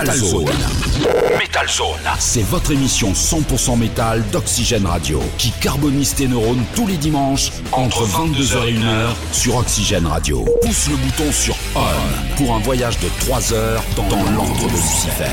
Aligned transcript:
Metal 0.00 0.16
Zone. 0.16 0.44
Metal 1.38 1.68
Zone. 1.68 2.00
C'est 2.18 2.42
votre 2.42 2.70
émission 2.70 3.12
100% 3.12 3.78
métal 3.78 4.24
d'Oxygène 4.30 4.86
Radio 4.86 5.20
qui 5.36 5.50
carbonise 5.60 6.14
tes 6.14 6.26
neurones 6.26 6.64
tous 6.74 6.86
les 6.86 6.96
dimanches 6.96 7.52
entre 7.72 8.06
22h 8.06 8.66
et 8.66 8.78
1h 8.78 9.08
sur 9.32 9.56
Oxygène 9.56 10.06
Radio. 10.06 10.46
Pousse 10.62 10.88
le 10.88 10.96
bouton 10.96 11.30
sur 11.30 11.54
ON 11.74 12.36
pour 12.38 12.54
un 12.54 12.60
voyage 12.60 12.98
de 13.00 13.08
3 13.26 13.52
heures 13.52 13.82
dans, 13.96 14.24
l'antre 14.32 14.68
de 14.68 14.72
Lucifer. 14.72 15.24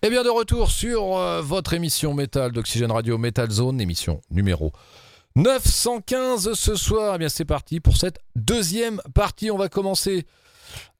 Et 0.00 0.06
Eh 0.06 0.10
bien 0.10 0.22
de 0.22 0.28
retour 0.28 0.70
sur 0.70 1.16
euh, 1.16 1.42
votre 1.42 1.74
émission 1.74 2.14
métal 2.14 2.52
d'Oxygène 2.52 2.92
Radio 2.92 3.18
Metal 3.18 3.50
Zone, 3.50 3.80
émission 3.80 4.20
numéro 4.30 4.70
915 5.34 6.52
ce 6.52 6.76
soir. 6.76 7.16
Eh 7.16 7.18
bien 7.18 7.28
c'est 7.28 7.44
parti 7.44 7.80
pour 7.80 7.96
cette 7.96 8.20
deuxième 8.36 9.00
partie. 9.14 9.50
On 9.50 9.58
va 9.58 9.68
commencer 9.68 10.26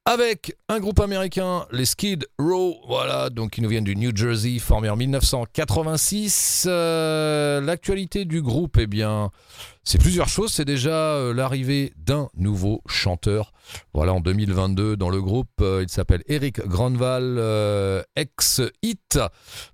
avec 0.09 0.57
un 0.71 0.80
groupe 0.80 1.01
américain, 1.01 1.67
les 1.71 1.85
Skid 1.85 2.27
Row, 2.39 2.79
voilà, 2.89 3.29
donc 3.29 3.59
ils 3.59 3.61
nous 3.62 3.69
viennent 3.69 3.85
du 3.85 3.95
New 3.95 4.16
Jersey, 4.16 4.59
formé 4.59 4.89
en 4.89 4.97
1986. 4.97 6.65
Euh, 6.66 7.61
L'actualité 7.61 8.25
du 8.25 8.41
groupe, 8.41 8.79
eh 8.80 8.87
bien, 8.87 9.30
c'est 9.85 9.99
plusieurs 9.99 10.30
choses. 10.30 10.51
C'est 10.51 10.65
déjà 10.65 11.13
euh, 11.13 11.35
l'arrivée 11.35 11.93
d'un 11.99 12.30
nouveau 12.39 12.80
chanteur. 12.89 13.52
Voilà, 13.93 14.15
en 14.15 14.21
2022, 14.21 14.97
dans 14.97 15.11
le 15.11 15.21
groupe, 15.21 15.51
euh, 15.61 15.83
il 15.83 15.91
s'appelle 15.91 16.23
Eric 16.27 16.66
Granval, 16.66 18.02
ex-Hit. 18.16 19.19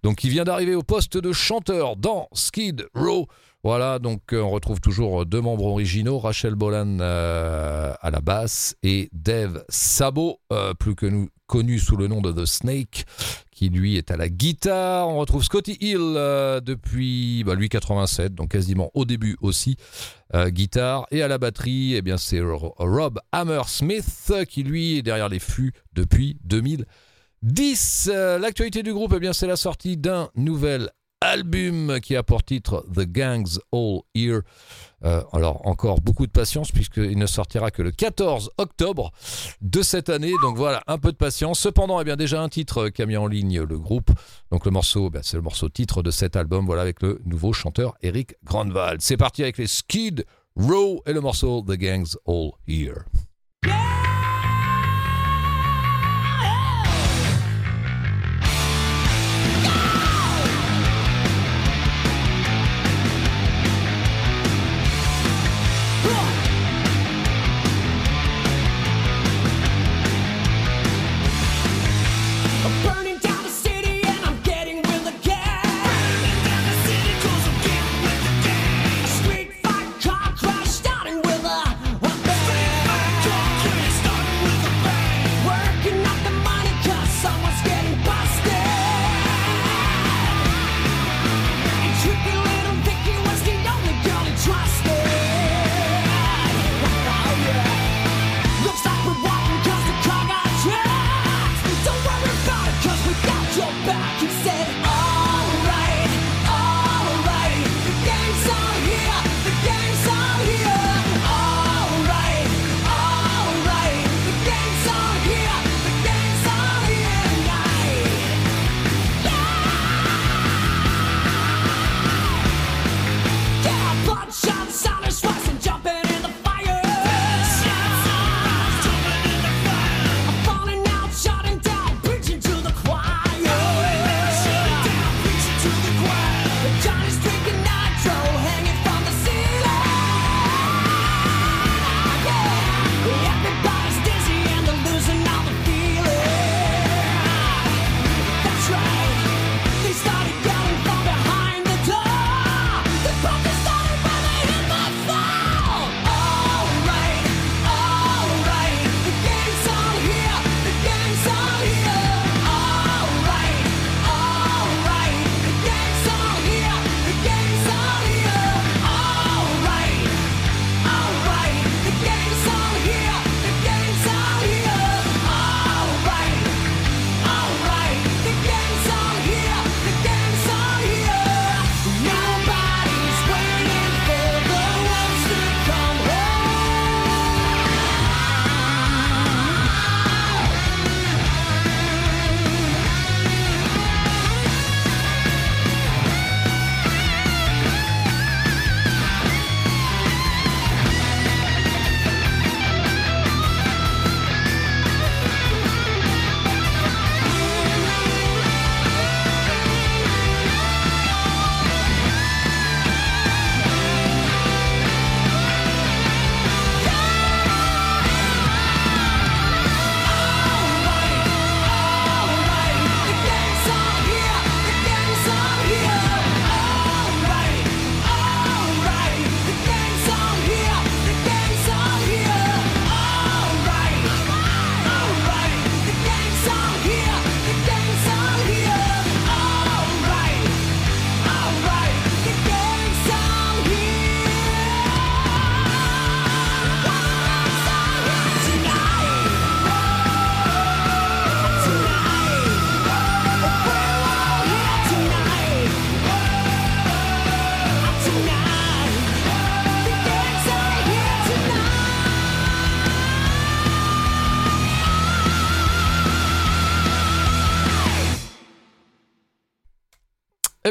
Donc, 0.02 0.24
il 0.24 0.30
vient 0.30 0.42
d'arriver 0.42 0.74
au 0.74 0.82
poste 0.82 1.16
de 1.16 1.32
chanteur 1.32 1.94
dans 1.94 2.28
Skid 2.32 2.88
Row. 2.96 3.28
Voilà, 3.64 3.98
donc 3.98 4.34
euh, 4.34 4.42
on 4.42 4.50
retrouve 4.50 4.78
toujours 4.80 5.24
deux 5.24 5.40
membres 5.40 5.64
originaux, 5.64 6.18
Rachel 6.18 6.54
Bolan 6.54 6.98
euh, 7.00 7.94
à 7.98 8.10
la 8.10 8.20
basse 8.20 8.76
et 8.82 9.08
Dave 9.14 9.64
Sabo, 9.70 10.38
euh, 10.52 10.74
plus 10.74 10.94
que 10.94 11.06
nous, 11.06 11.30
connu 11.46 11.78
sous 11.78 11.96
le 11.96 12.06
nom 12.06 12.20
de 12.20 12.30
The 12.30 12.44
Snake, 12.44 13.06
qui 13.50 13.70
lui 13.70 13.96
est 13.96 14.10
à 14.10 14.18
la 14.18 14.28
guitare. 14.28 15.08
On 15.08 15.16
retrouve 15.16 15.42
Scotty 15.42 15.78
Hill 15.80 15.96
euh, 15.98 16.60
depuis 16.60 17.42
bah, 17.44 17.54
lui 17.54 17.70
87, 17.70 18.34
donc 18.34 18.50
quasiment 18.50 18.90
au 18.92 19.06
début 19.06 19.38
aussi, 19.40 19.76
euh, 20.34 20.50
guitare. 20.50 21.06
Et 21.10 21.22
à 21.22 21.28
la 21.28 21.38
batterie, 21.38 21.94
eh 21.94 22.02
bien 22.02 22.18
c'est 22.18 22.40
Ro- 22.42 22.74
Rob 22.76 23.18
Hammersmith 23.32 24.30
qui 24.46 24.62
lui 24.62 24.98
est 24.98 25.02
derrière 25.02 25.30
les 25.30 25.38
fûts 25.38 25.72
depuis 25.94 26.36
2010. 26.44 28.10
Euh, 28.12 28.38
L'actualité 28.38 28.82
du 28.82 28.92
groupe, 28.92 29.14
eh 29.16 29.20
bien 29.20 29.32
c'est 29.32 29.46
la 29.46 29.56
sortie 29.56 29.96
d'un 29.96 30.28
nouvel 30.36 30.90
album 31.24 32.00
qui 32.00 32.16
a 32.16 32.22
pour 32.22 32.42
titre 32.42 32.84
The 32.94 33.06
Gang's 33.06 33.58
All 33.72 34.00
Here. 34.14 34.40
Euh, 35.04 35.22
alors 35.32 35.66
encore 35.66 36.00
beaucoup 36.00 36.26
de 36.26 36.32
patience 36.32 36.70
puisqu'il 36.70 37.18
ne 37.18 37.26
sortira 37.26 37.70
que 37.70 37.82
le 37.82 37.90
14 37.90 38.50
octobre 38.58 39.12
de 39.60 39.82
cette 39.82 40.08
année. 40.08 40.32
Donc 40.42 40.56
voilà, 40.56 40.82
un 40.86 40.98
peu 40.98 41.12
de 41.12 41.16
patience. 41.16 41.58
Cependant, 41.58 42.00
eh 42.00 42.04
bien 42.04 42.16
déjà 42.16 42.42
un 42.42 42.48
titre 42.48 42.88
qui 42.88 43.02
a 43.02 43.06
mis 43.06 43.16
en 43.16 43.26
ligne 43.26 43.62
le 43.62 43.78
groupe. 43.78 44.10
Donc 44.50 44.64
le 44.64 44.70
morceau, 44.70 45.10
ben, 45.10 45.22
c'est 45.22 45.36
le 45.36 45.42
morceau 45.42 45.68
titre 45.68 46.02
de 46.02 46.10
cet 46.10 46.36
album. 46.36 46.66
Voilà 46.66 46.82
avec 46.82 47.02
le 47.02 47.20
nouveau 47.24 47.52
chanteur 47.52 47.94
Eric 48.02 48.34
Grandval. 48.44 48.98
C'est 49.00 49.16
parti 49.16 49.42
avec 49.42 49.58
les 49.58 49.66
Skid 49.66 50.24
Row 50.56 51.02
et 51.06 51.12
le 51.12 51.20
morceau 51.20 51.62
The 51.62 51.76
Gang's 51.76 52.16
All 52.26 52.52
Here. 52.66 53.02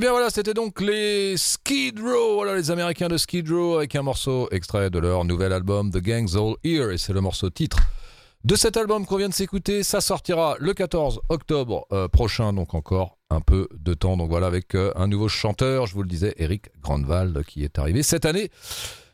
Bien 0.04 0.12
voilà, 0.12 0.30
c'était 0.30 0.54
donc 0.54 0.82
les 0.82 1.38
Skid 1.38 1.98
Row, 1.98 2.34
voilà 2.34 2.58
les 2.58 2.72
Américains 2.72 3.08
de 3.08 3.16
Skid 3.16 3.50
Row 3.50 3.78
avec 3.78 3.96
un 3.96 4.02
morceau 4.02 4.50
extrait 4.52 4.90
de 4.90 5.00
leur 5.00 5.24
nouvel 5.24 5.54
album 5.54 5.92
The 5.92 6.02
Gang's 6.02 6.36
All 6.36 6.56
Here 6.66 6.92
et 6.92 6.98
c'est 6.98 7.14
le 7.14 7.22
morceau 7.22 7.50
titre 7.50 7.78
de 8.44 8.54
cet 8.58 8.76
album 8.76 9.06
qu'on 9.06 9.16
vient 9.16 9.30
de 9.30 9.34
s'écouter. 9.34 9.82
Ça 9.82 10.02
sortira 10.02 10.58
le 10.60 10.74
14 10.74 11.22
octobre 11.30 11.88
euh, 11.94 12.10
prochain, 12.10 12.52
donc 12.52 12.74
encore 12.74 13.18
un 13.30 13.40
peu 13.40 13.70
de 13.74 13.94
temps. 13.94 14.18
Donc 14.18 14.30
voilà, 14.30 14.48
avec 14.48 14.76
euh, 14.76 14.92
un 14.98 15.08
nouveau 15.08 15.30
chanteur, 15.30 15.86
je 15.86 15.94
vous 15.94 16.04
le 16.04 16.10
disais, 16.10 16.34
Eric 16.38 16.66
Grandwald, 16.82 17.42
qui 17.46 17.64
est 17.64 17.80
arrivé 17.80 18.04
cette 18.04 18.26
année. 18.26 18.50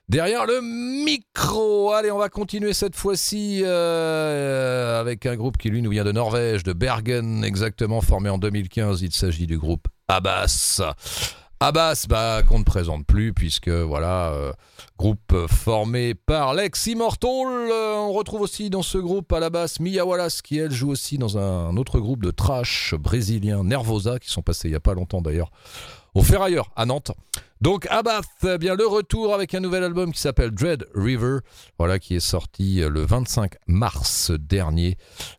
Derrière 0.08 0.48
le 0.48 0.60
micro, 1.06 1.92
allez, 1.92 2.10
on 2.10 2.18
va 2.18 2.30
continuer 2.30 2.74
cette 2.74 2.96
fois-ci 2.96 3.62
euh, 3.64 5.00
avec 5.00 5.28
un 5.28 5.36
groupe 5.36 5.60
qui 5.60 5.70
lui 5.70 5.84
nous 5.84 5.92
vient 5.92 6.04
de 6.04 6.12
Norvège, 6.12 6.64
de 6.64 6.74
Bergen 6.74 7.44
exactement, 7.44 8.02
formé 8.02 8.32
en 8.32 8.40
2015. 8.40 9.04
Il 9.04 9.12
s'agit 9.12 9.46
du 9.46 9.60
groupe 9.60 9.88
Abbas. 10.10 10.82
Abbas, 11.60 12.06
bah, 12.10 12.42
qu'on 12.42 12.58
ne 12.58 12.64
présente 12.64 13.06
plus, 13.06 13.32
puisque 13.32 13.70
voilà, 13.70 14.32
euh, 14.32 14.52
groupe 14.98 15.36
formé 15.48 16.16
par 16.16 16.56
l'ex 16.56 16.88
Immortal. 16.88 17.30
Euh, 17.30 17.96
on 17.98 18.12
retrouve 18.14 18.42
aussi 18.42 18.72
dans 18.72 18.82
ce 18.82 18.98
groupe 18.98 19.32
à 19.32 19.40
la 19.40 19.52
basse 19.52 19.80
Mia 19.80 20.04
Wallace, 20.04 20.42
qui 20.42 20.58
elle 20.58 20.72
joue 20.72 20.90
aussi 20.90 21.20
dans 21.20 21.38
un 21.38 21.78
autre 21.78 22.00
groupe 22.00 22.24
de 22.24 22.32
trash 22.32 22.96
brésilien, 22.98 23.64
Nervosa, 23.64 24.18
qui 24.18 24.32
sont 24.32 24.42
passés 24.42 24.70
il 24.70 24.72
n'y 24.72 24.78
a 24.78 24.80
pas 24.80 24.96
longtemps 24.96 25.22
d'ailleurs, 25.22 25.52
au 26.20 26.22
Ferrailleur 26.22 26.70
à 26.76 26.86
Nantes. 26.86 27.12
Donc 27.62 27.88
Abath, 27.90 28.26
eh 28.44 28.58
bien 28.58 28.76
le 28.76 28.86
retour 28.86 29.34
avec 29.34 29.54
un 29.56 29.62
nouvel 29.62 29.86
album 29.86 30.12
qui 30.12 30.20
s'appelle 30.20 30.52
Dread 30.52 30.86
River, 30.94 31.38
voilà 31.78 31.98
qui 31.98 32.16
est 32.16 32.20
sorti 32.20 32.82
le 32.82 33.06
25 33.06 33.54
mars 33.68 34.32
dernier. 34.32 34.98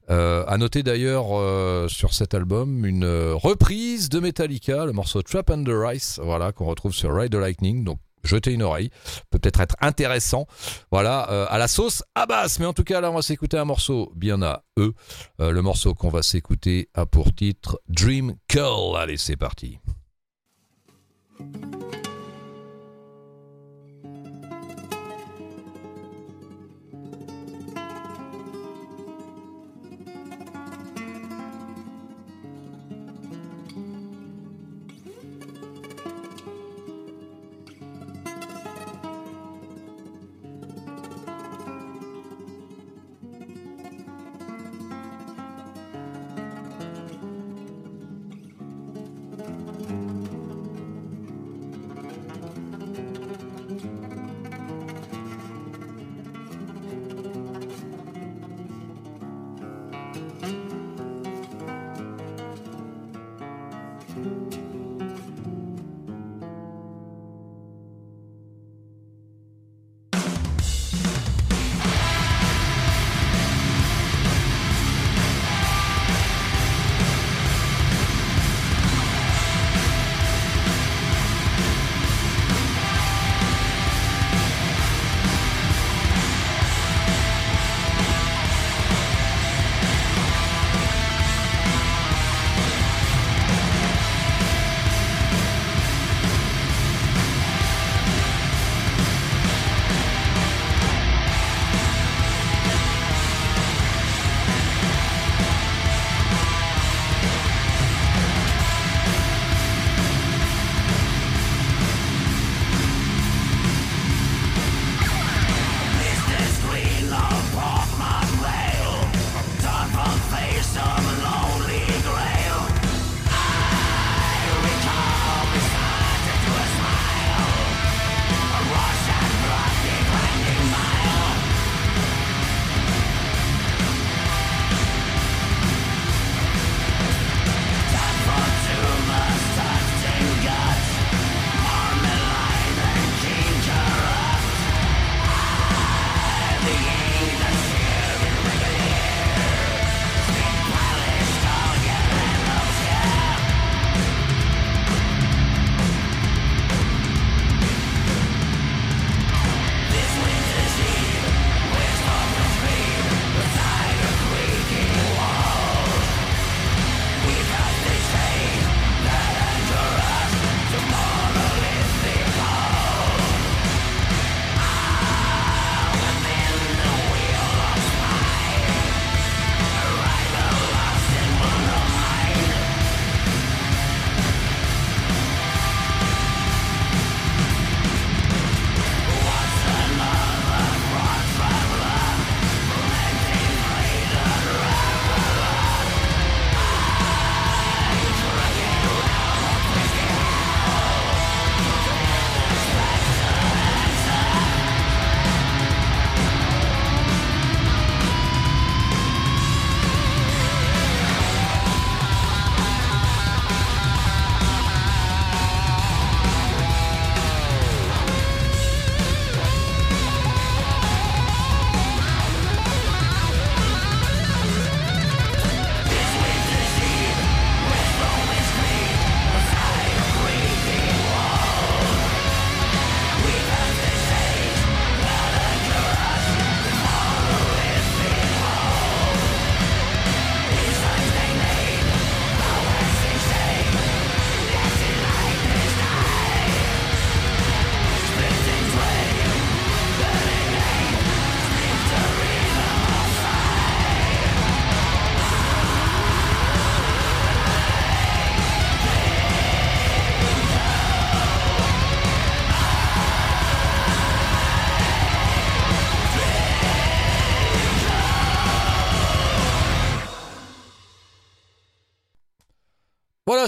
Euh, 0.08 0.42
à 0.46 0.56
noter 0.56 0.82
d'ailleurs 0.82 1.26
euh, 1.32 1.86
sur 1.88 2.14
cet 2.14 2.32
album 2.32 2.86
une 2.86 3.04
euh, 3.04 3.34
reprise 3.34 4.08
de 4.08 4.20
Metallica, 4.20 4.86
le 4.86 4.92
morceau 4.92 5.20
Trap 5.20 5.50
Under 5.50 5.92
Ice, 5.92 6.18
voilà 6.22 6.52
qu'on 6.52 6.64
retrouve 6.64 6.94
sur 6.94 7.14
Ride 7.14 7.32
the 7.32 7.36
Lightning. 7.36 7.84
Donc 7.84 7.98
jetez 8.24 8.52
une 8.52 8.62
oreille, 8.62 8.90
peut-être 9.30 9.60
être 9.60 9.76
intéressant. 9.80 10.46
Voilà, 10.90 11.30
euh, 11.30 11.46
à 11.48 11.58
la 11.58 11.68
sauce 11.68 12.02
Abbas. 12.14 12.56
Mais 12.60 12.66
en 12.66 12.72
tout 12.72 12.84
cas, 12.84 13.00
là, 13.00 13.10
on 13.10 13.14
va 13.14 13.22
s'écouter 13.22 13.58
un 13.58 13.64
morceau 13.64 14.12
bien 14.14 14.42
à 14.42 14.62
eux. 14.78 14.94
Euh, 15.40 15.50
le 15.50 15.62
morceau 15.62 15.94
qu'on 15.94 16.10
va 16.10 16.22
s'écouter 16.22 16.88
a 16.94 17.06
pour 17.06 17.34
titre 17.34 17.80
Dream 17.88 18.34
Call. 18.48 18.96
Allez, 18.96 19.16
c'est 19.16 19.36
parti. 19.36 19.78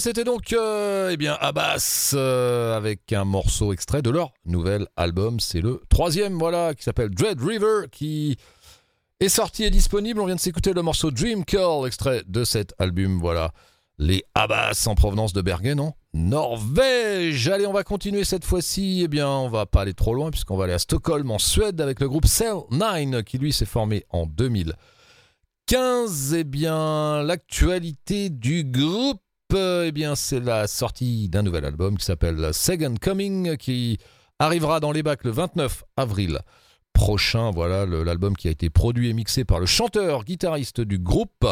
C'était 0.03 0.25
donc 0.25 0.53
euh, 0.53 1.11
eh 1.13 1.17
bien 1.17 1.39
Abbas 1.41 2.11
euh, 2.15 2.77
avec 2.77 3.13
un 3.13 3.25
morceau 3.25 3.73
extrait 3.73 4.03
de 4.03 4.11
leur 4.11 4.33
nouvel 4.45 4.89
album. 4.97 5.39
C'est 5.39 5.61
le 5.61 5.81
troisième, 5.89 6.41
voilà, 6.41 6.75
qui 6.75 6.83
s'appelle 6.83 7.11
Dread 7.11 7.41
River, 7.41 7.83
qui 7.93 8.37
est 9.21 9.29
sorti 9.29 9.63
et 9.63 9.71
disponible. 9.71 10.21
On 10.21 10.27
vient 10.27 10.35
de 10.35 10.41
s'écouter 10.41 10.73
le 10.73 10.83
morceau 10.83 11.13
Dream 11.13 11.45
Call, 11.45 11.87
extrait 11.87 12.25
de 12.27 12.43
cet 12.43 12.75
album. 12.81 13.21
Voilà, 13.21 13.53
les 13.97 14.25
Abbas 14.35 14.89
en 14.89 14.97
provenance 14.97 15.35
de 15.35 15.41
Bergen, 15.41 15.79
en 15.79 15.95
Norvège. 16.15 17.49
Allez, 17.49 17.69
on 17.69 17.73
va 17.73 17.85
continuer 17.85 18.25
cette 18.25 18.45
fois-ci. 18.45 19.03
Eh 19.05 19.09
bien, 19.09 19.29
on 19.29 19.51
va 19.51 19.67
pas 19.67 19.83
aller 19.83 19.95
trop 19.95 20.15
loin 20.15 20.33
puisqu'on 20.33 20.57
va 20.57 20.65
aller 20.65 20.73
à 20.73 20.81
Stockholm, 20.81 21.31
en 21.31 21.39
Suède, 21.39 21.81
avec 21.81 22.01
le 22.01 22.09
groupe 22.09 22.27
Cell 22.27 22.57
9, 22.73 23.23
qui 23.23 23.39
lui 23.39 23.53
s'est 23.53 23.67
formé 23.67 24.05
en 24.11 24.27
2015. 24.27 26.35
Eh 26.35 26.43
bien, 26.43 27.23
l'actualité 27.23 28.31
du 28.31 28.65
groupe 28.65 29.21
eh 29.55 29.93
bien, 29.93 30.15
c'est 30.15 30.41
la 30.41 30.67
sortie 30.67 31.29
d'un 31.29 31.43
nouvel 31.43 31.65
album 31.65 31.99
qui 31.99 32.05
s'appelle 32.05 32.53
Second 32.53 32.95
Coming, 33.01 33.57
qui 33.57 33.99
arrivera 34.39 34.81
dans 34.81 34.93
les 34.93 35.03
bacs 35.03 35.25
le 35.25 35.31
29 35.31 35.85
avril 35.97 36.41
prochain. 36.93 37.51
Voilà 37.51 37.87
l'album 37.87 38.37
qui 38.37 38.49
a 38.49 38.51
été 38.51 38.71
produit 38.71 39.09
et 39.09 39.13
mixé 39.13 39.45
par 39.45 39.61
le 39.61 39.67
chanteur, 39.67 40.25
guitariste 40.25 40.81
du 40.81 40.99
groupe, 40.99 41.47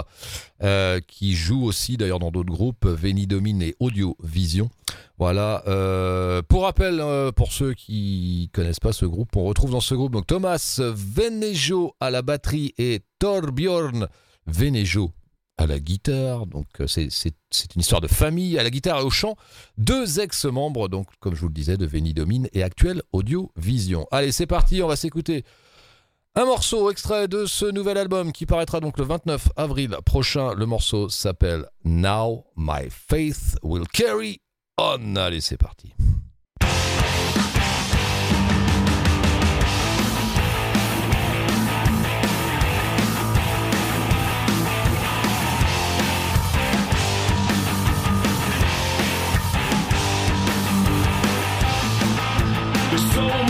euh, 0.63 1.01
qui 1.07 1.35
joue 1.35 1.65
aussi 1.65 1.97
d'ailleurs 1.97 2.19
dans 2.19 2.31
d'autres 2.31 2.53
groupes, 2.53 2.87
Veni 2.87 3.27
Domine 3.27 3.63
et 3.63 3.75
Audio 3.81 4.17
Vision. 4.23 4.71
Voilà. 5.19 5.63
euh, 5.67 6.43
pour 6.43 6.63
rappel, 6.63 7.01
euh, 7.01 7.33
pour 7.33 7.53
ceux 7.53 7.75
qui 7.75 8.51
connaissent 8.53 8.81
pas 8.81 8.93
ce 8.93 9.07
groupe, 9.07 9.37
on 9.37 9.45
retrouve 9.45 9.73
dans 9.73 9.81
ce 9.81 9.95
groupe 9.95 10.27
Thomas 10.27 10.81
Venejo 10.81 11.95
à 12.01 12.11
la 12.11 12.23
batterie 12.23 12.75
et 12.79 13.01
Torbjörn 13.19 14.09
Venejo 14.47 15.13
à 15.61 15.67
la 15.67 15.79
guitare. 15.79 16.47
Donc 16.47 16.67
euh, 16.81 16.87
c'est- 16.87 17.09
une 17.75 17.81
histoire 17.81 18.01
de 18.01 18.09
famille 18.09 18.59
à 18.59 18.63
la 18.63 18.71
guitare 18.71 19.01
et 19.01 19.03
au 19.03 19.11
chant. 19.11 19.37
Deux 19.79 20.21
ex-membres, 20.21 20.89
donc 20.89 21.07
comme 21.21 21.35
je 21.35 21.41
vous 21.41 21.49
le 21.49 21.55
disais, 21.55 21.77
de 21.77 21.87
Veni 21.87 22.15
Domine 22.15 22.49
et 22.53 22.63
actuel 22.63 23.03
Audio 23.13 23.53
Vision. 23.57 24.07
Allez, 24.11 24.33
c'est 24.33 24.47
parti, 24.47 24.83
on 24.83 24.89
va 24.89 24.97
s'écouter 24.97 25.45
un 26.37 26.45
morceau 26.45 26.91
extrait 26.91 27.27
de 27.27 27.45
ce 27.45 27.67
nouvel 27.67 27.99
album 27.99 28.31
qui 28.33 28.47
paraîtra 28.47 28.79
donc 28.81 28.99
le 28.99 29.05
29 29.05 29.49
avril 29.57 29.97
prochain. 30.07 30.55
Le 30.55 30.65
morceau 30.65 31.09
s'appelle 31.09 31.67
Now 31.85 32.45
My 32.57 32.89
Faith 32.89 33.57
Will 33.63 33.87
Carry 33.89 34.41
On. 34.79 35.17
Allez, 35.17 35.41
c'est 35.41 35.57
parti. 35.59 35.93
So 53.01 53.50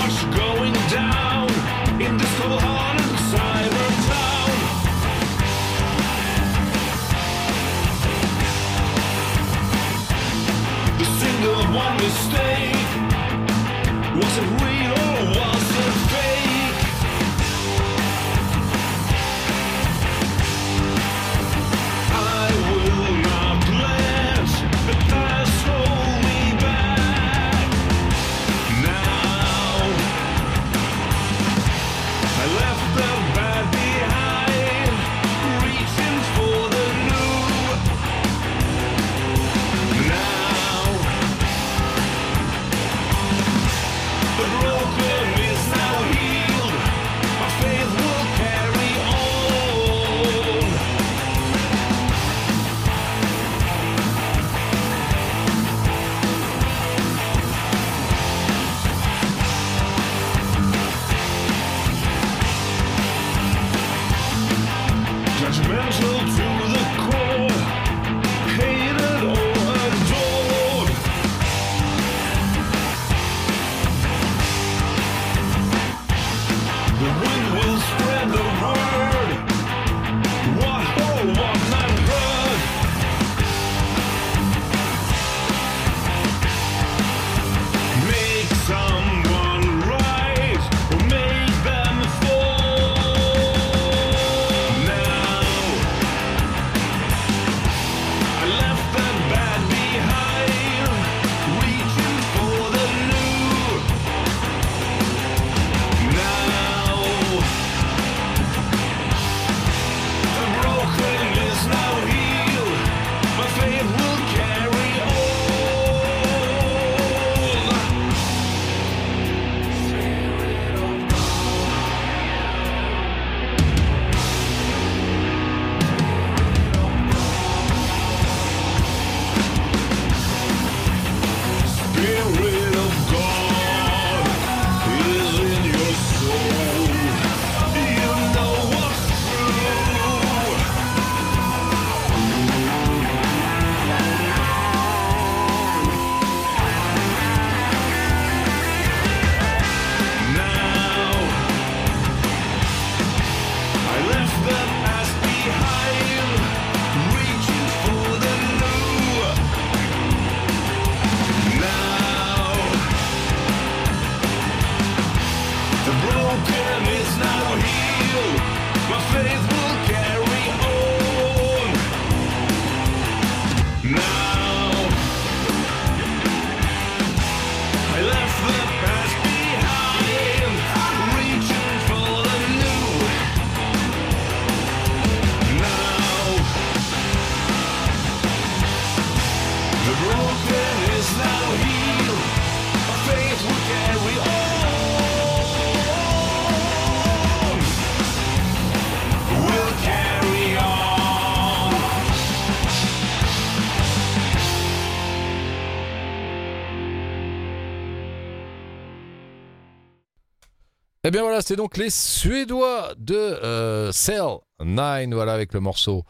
Eh 211.10 211.12
bien 211.12 211.22
voilà, 211.22 211.42
c'est 211.42 211.56
donc 211.56 211.76
les 211.76 211.90
Suédois 211.90 212.94
de 212.96 213.16
euh, 213.16 213.90
Cell 213.90 214.36
9, 214.60 215.08
voilà, 215.10 215.32
avec 215.32 215.52
le 215.52 215.58
morceau 215.58 216.04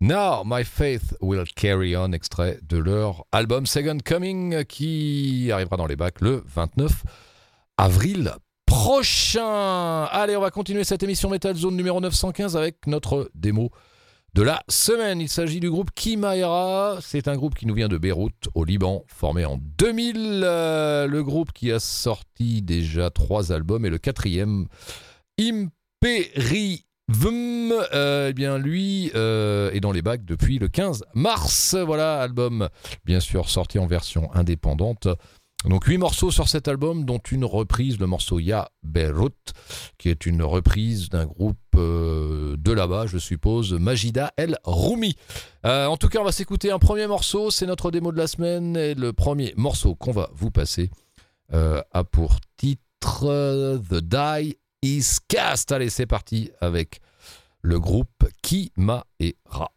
Now 0.00 0.42
My 0.44 0.64
Faith 0.64 1.14
Will 1.20 1.44
Carry 1.54 1.96
On, 1.96 2.10
extrait 2.10 2.58
de 2.62 2.76
leur 2.76 3.26
album 3.30 3.64
Second 3.64 3.98
Coming 4.04 4.64
qui 4.64 5.50
arrivera 5.52 5.76
dans 5.76 5.86
les 5.86 5.94
bacs 5.94 6.20
le 6.20 6.42
29 6.48 6.90
avril 7.78 8.32
prochain. 8.66 10.06
Allez, 10.10 10.36
on 10.36 10.40
va 10.40 10.50
continuer 10.50 10.82
cette 10.82 11.04
émission 11.04 11.30
Metal 11.30 11.54
Zone 11.54 11.76
numéro 11.76 12.00
915 12.00 12.56
avec 12.56 12.88
notre 12.88 13.30
démo 13.36 13.70
de 14.34 14.42
la 14.42 14.62
semaine. 14.68 15.20
Il 15.20 15.28
s'agit 15.28 15.60
du 15.60 15.70
groupe 15.70 15.90
Kimaera. 15.94 16.98
C'est 17.00 17.28
un 17.28 17.36
groupe 17.36 17.54
qui 17.54 17.66
nous 17.66 17.74
vient 17.74 17.88
de 17.88 17.98
Beyrouth, 17.98 18.48
au 18.54 18.64
Liban, 18.64 19.04
formé 19.06 19.44
en 19.44 19.58
2000. 19.78 20.42
Euh, 20.44 21.06
le 21.06 21.22
groupe 21.22 21.52
qui 21.52 21.72
a 21.72 21.80
sorti 21.80 22.62
déjà 22.62 23.10
trois 23.10 23.52
albums 23.52 23.84
et 23.84 23.90
le 23.90 23.98
quatrième, 23.98 24.66
Imperi. 25.40 26.84
euh, 27.92 28.28
eh 28.30 28.32
bien, 28.32 28.58
lui 28.58 29.10
euh, 29.14 29.70
est 29.72 29.80
dans 29.80 29.90
les 29.92 30.02
bacs 30.02 30.24
depuis 30.24 30.58
le 30.58 30.68
15 30.68 31.04
mars. 31.14 31.74
Voilà, 31.74 32.20
album 32.20 32.68
bien 33.04 33.20
sûr 33.20 33.48
sorti 33.48 33.78
en 33.78 33.86
version 33.86 34.32
indépendante. 34.34 35.08
Donc 35.66 35.84
huit 35.84 35.98
morceaux 35.98 36.30
sur 36.30 36.48
cet 36.48 36.68
album, 36.68 37.04
dont 37.04 37.18
une 37.18 37.44
reprise, 37.44 37.98
le 37.98 38.06
morceau 38.06 38.38
Ya 38.38 38.70
Beirut, 38.82 39.34
qui 39.98 40.08
est 40.08 40.24
une 40.24 40.42
reprise 40.42 41.10
d'un 41.10 41.26
groupe 41.26 41.58
euh, 41.76 42.56
de 42.56 42.72
là-bas, 42.72 43.06
je 43.06 43.18
suppose, 43.18 43.74
Majida 43.74 44.32
El 44.38 44.56
Roumi. 44.64 45.16
Euh, 45.66 45.86
en 45.86 45.98
tout 45.98 46.08
cas, 46.08 46.20
on 46.20 46.24
va 46.24 46.32
s'écouter 46.32 46.70
un 46.70 46.78
premier 46.78 47.06
morceau, 47.06 47.50
c'est 47.50 47.66
notre 47.66 47.90
démo 47.90 48.10
de 48.10 48.16
la 48.16 48.26
semaine, 48.26 48.74
et 48.74 48.94
le 48.94 49.12
premier 49.12 49.52
morceau 49.56 49.94
qu'on 49.94 50.12
va 50.12 50.30
vous 50.32 50.50
passer 50.50 50.90
euh, 51.52 51.82
a 51.92 52.04
pour 52.04 52.36
titre 52.56 53.78
The 53.90 54.02
Die 54.02 54.56
Is 54.82 55.18
Cast. 55.28 55.72
Allez, 55.72 55.90
c'est 55.90 56.06
parti 56.06 56.50
avec 56.62 57.00
le 57.60 57.78
groupe 57.78 58.24
Kimaera. 58.42 59.72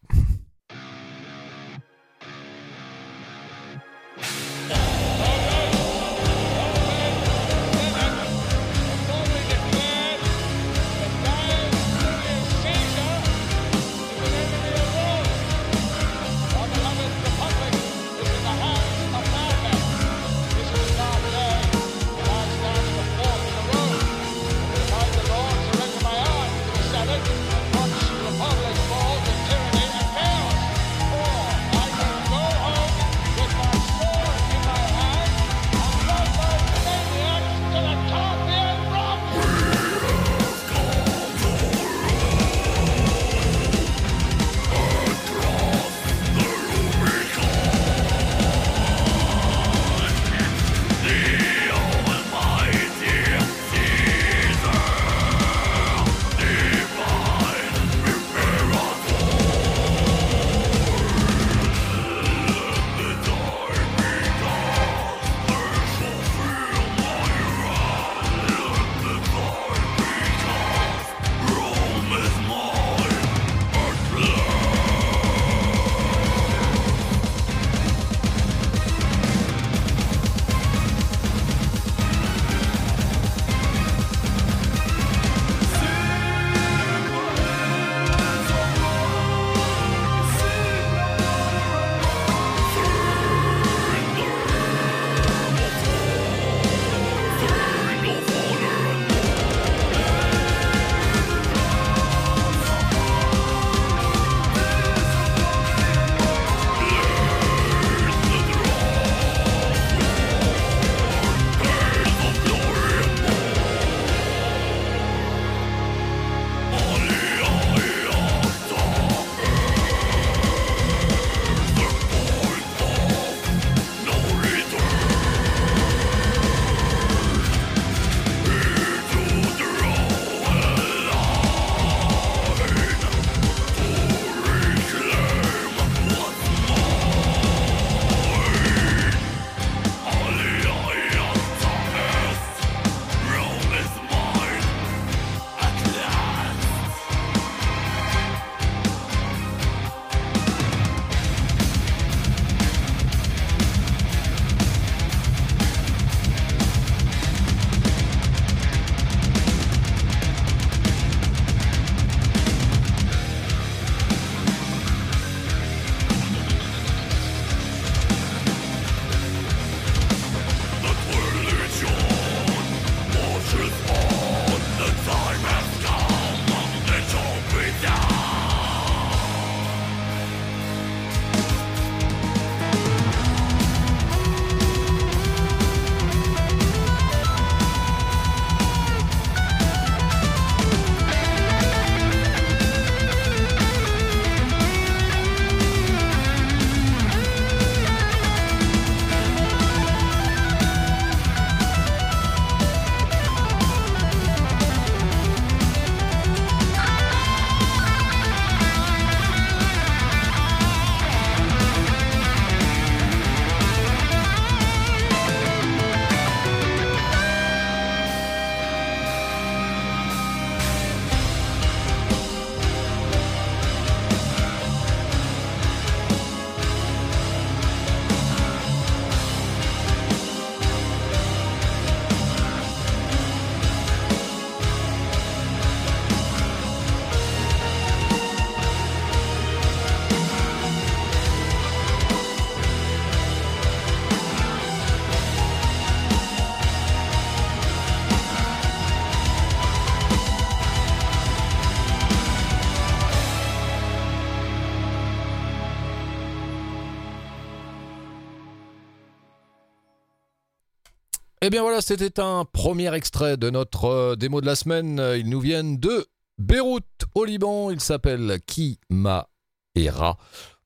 Bien 261.54 261.62
voilà, 261.62 261.82
c'était 261.82 262.20
un 262.20 262.46
premier 262.46 262.92
extrait 262.96 263.38
de 263.38 263.52
notre 263.52 263.86
euh, 263.86 264.16
démo 264.16 264.42
de 264.42 264.48
la 264.48 264.56
semaine. 264.56 265.00
Ils 265.16 265.30
nous 265.30 265.40
viennent 265.40 265.78
de 265.78 266.08
Beyrouth 266.40 266.84
au 267.14 267.26
Liban. 267.26 267.70
Il 267.70 267.80
s'appelle 267.80 268.40
Kima 268.48 269.30
Era. 269.76 270.18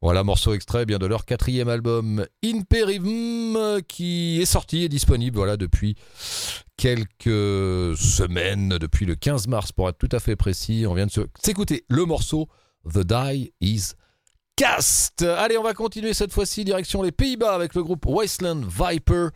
Voilà, 0.01 0.23
morceau 0.23 0.53
extrait 0.53 0.85
bien 0.85 0.97
de 0.97 1.05
leur 1.05 1.25
quatrième 1.25 1.67
album 1.67 2.25
Imperivum 2.41 3.81
qui 3.89 4.41
est 4.41 4.45
sorti 4.45 4.85
et 4.85 4.87
disponible 4.87 5.35
voilà 5.35 5.57
depuis 5.57 5.95
quelques 6.77 7.97
semaines, 7.97 8.77
depuis 8.77 9.05
le 9.05 9.15
15 9.15 9.47
mars 9.47 9.73
pour 9.73 9.89
être 9.89 9.97
tout 9.97 10.07
à 10.13 10.21
fait 10.21 10.37
précis. 10.37 10.85
On 10.87 10.93
vient 10.93 11.07
de 11.07 11.11
s'écouter 11.43 11.83
le 11.89 12.05
morceau 12.05 12.47
The 12.89 12.99
Die 12.99 13.51
Is 13.59 13.91
Cast. 14.55 15.21
Allez, 15.21 15.57
on 15.57 15.63
va 15.63 15.73
continuer 15.73 16.13
cette 16.13 16.31
fois-ci 16.31 16.63
direction 16.63 17.01
les 17.01 17.11
Pays-Bas 17.11 17.53
avec 17.53 17.75
le 17.75 17.83
groupe 17.83 18.05
Wasteland 18.05 18.61
Viper 18.61 19.27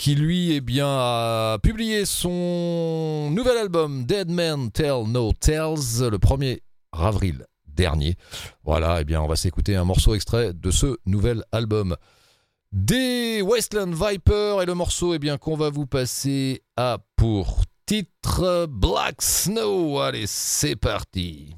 qui 0.00 0.14
lui 0.14 0.52
eh 0.52 0.62
bien, 0.62 0.88
a 0.88 1.58
publié 1.62 2.06
son 2.06 3.28
nouvel 3.32 3.58
album 3.58 4.06
Dead 4.06 4.30
Men 4.30 4.70
Tell 4.70 5.04
No 5.06 5.30
Tales 5.38 6.08
le 6.10 6.16
1er 6.16 6.60
avril 6.92 7.44
dernier. 7.66 8.16
Voilà, 8.64 9.02
eh 9.02 9.04
bien, 9.04 9.20
on 9.20 9.26
va 9.26 9.36
s'écouter 9.36 9.76
un 9.76 9.84
morceau 9.84 10.14
extrait 10.14 10.54
de 10.54 10.70
ce 10.70 10.96
nouvel 11.04 11.44
album 11.52 11.96
des 12.72 13.42
Wasteland 13.42 13.92
Viper 13.92 14.62
et 14.62 14.64
le 14.64 14.72
morceau 14.72 15.12
eh 15.12 15.18
bien, 15.18 15.36
qu'on 15.36 15.54
va 15.54 15.68
vous 15.68 15.86
passer 15.86 16.62
a 16.78 16.96
pour 17.16 17.60
titre 17.84 18.66
Black 18.70 19.20
Snow. 19.20 20.00
Allez, 20.00 20.24
c'est 20.26 20.76
parti. 20.76 21.54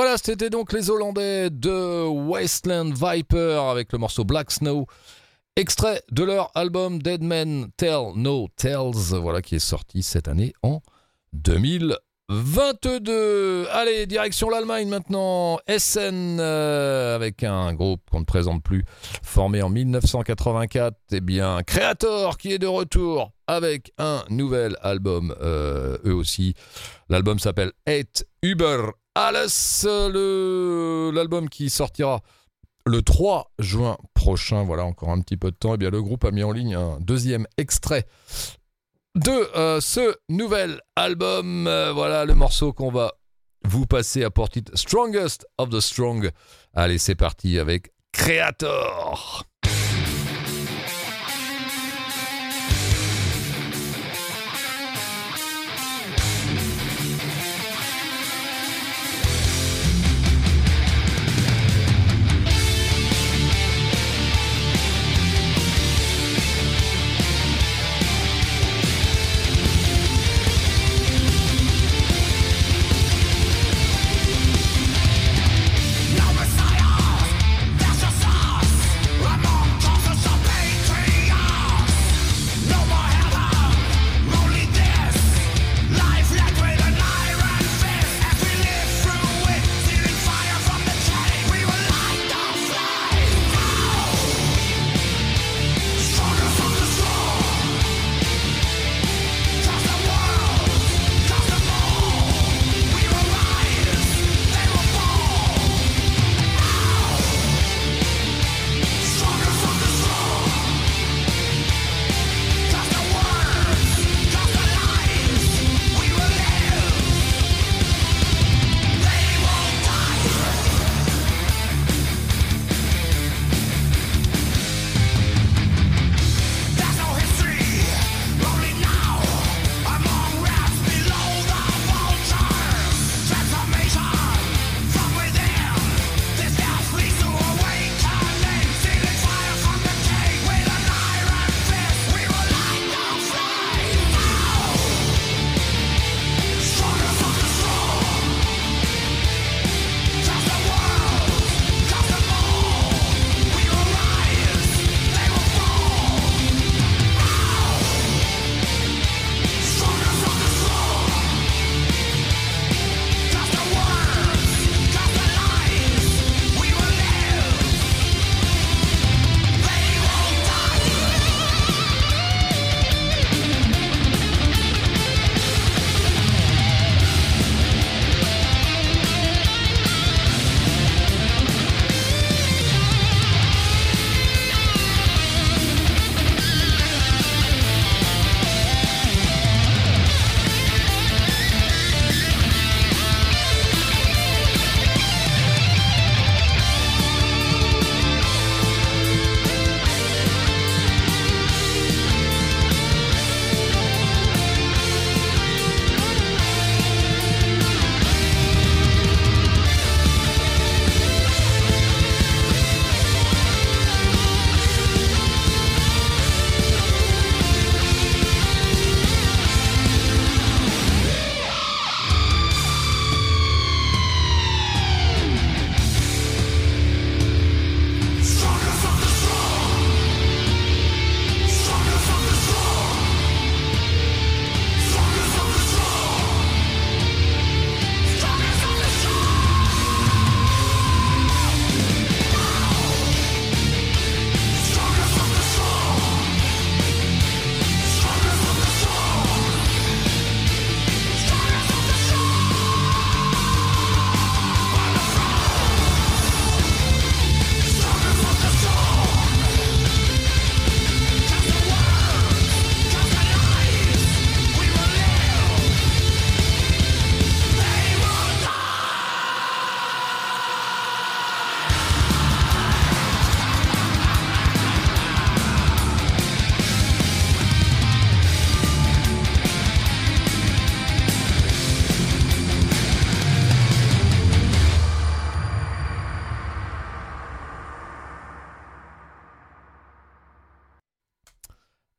Voilà, 0.00 0.16
c'était 0.16 0.48
donc 0.48 0.72
les 0.72 0.90
Hollandais 0.90 1.50
de 1.50 2.06
Wasteland 2.06 2.92
Viper 2.94 3.60
avec 3.68 3.92
le 3.92 3.98
morceau 3.98 4.22
Black 4.22 4.52
Snow. 4.52 4.86
Extrait 5.56 6.04
de 6.12 6.22
leur 6.22 6.52
album 6.54 7.02
Dead 7.02 7.20
Men 7.20 7.66
Tell 7.76 8.12
No 8.14 8.46
Tales, 8.54 9.18
voilà 9.20 9.42
qui 9.42 9.56
est 9.56 9.58
sorti 9.58 10.04
cette 10.04 10.28
année 10.28 10.52
en 10.62 10.82
2022. 11.32 13.66
Allez, 13.72 14.06
direction 14.06 14.50
l'Allemagne 14.50 14.86
maintenant. 14.86 15.58
SN 15.66 16.38
euh, 16.38 17.16
avec 17.16 17.42
un 17.42 17.74
groupe 17.74 18.02
qu'on 18.08 18.20
ne 18.20 18.24
présente 18.24 18.62
plus, 18.62 18.84
formé 19.24 19.62
en 19.62 19.68
1984. 19.68 20.96
Eh 21.10 21.20
bien, 21.20 21.64
Creator 21.64 22.38
qui 22.38 22.52
est 22.52 22.60
de 22.60 22.68
retour 22.68 23.32
avec 23.48 23.90
un 23.98 24.22
nouvel 24.30 24.76
album, 24.80 25.34
euh, 25.40 25.98
eux 26.06 26.14
aussi. 26.14 26.54
L'album 27.08 27.40
s'appelle 27.40 27.72
8 27.88 28.28
Uber 28.44 28.92
Le- 30.08 31.10
l'album 31.12 31.48
qui 31.48 31.70
sortira 31.70 32.20
le 32.86 33.02
3 33.02 33.52
juin 33.58 33.96
prochain, 34.14 34.64
voilà 34.64 34.84
encore 34.84 35.10
un 35.10 35.20
petit 35.20 35.36
peu 35.36 35.50
de 35.50 35.56
temps, 35.56 35.74
et 35.74 35.76
bien 35.76 35.90
le 35.90 36.00
groupe 36.02 36.24
a 36.24 36.30
mis 36.30 36.42
en 36.42 36.52
ligne 36.52 36.74
un 36.74 36.98
deuxième 37.00 37.46
extrait 37.58 38.06
de 39.14 39.30
euh, 39.56 39.80
ce 39.80 40.14
nouvel 40.28 40.80
album. 40.96 41.66
Euh, 41.66 41.92
voilà 41.92 42.24
le 42.24 42.34
morceau 42.34 42.72
qu'on 42.72 42.90
va 42.90 43.12
vous 43.64 43.86
passer 43.86 44.22
à 44.24 44.30
pour 44.30 44.48
titre 44.48 44.72
Strongest 44.76 45.46
of 45.58 45.68
the 45.70 45.80
Strong. 45.80 46.30
Allez, 46.74 46.98
c'est 46.98 47.16
parti 47.16 47.58
avec 47.58 47.90
Creator. 48.12 49.44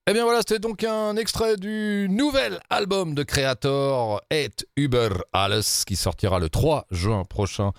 Eh 0.09 0.13
bien 0.13 0.23
voilà, 0.23 0.39
c'était 0.39 0.57
donc 0.57 0.83
un 0.83 1.15
extrait 1.17 1.55
du 1.55 2.07
nouvel 2.09 2.59
album 2.71 3.13
de 3.13 3.21
Creator, 3.21 4.19
Et 4.31 4.49
Über 4.75 5.09
Alles, 5.33 5.83
qui 5.85 5.95
sortira 5.95 6.39
le 6.39 6.49
3 6.49 6.87
juin 6.89 7.25
prochain. 7.25 7.73